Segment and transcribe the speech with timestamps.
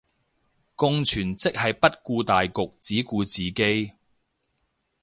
[0.75, 3.91] 共存即係不顧大局只顧自己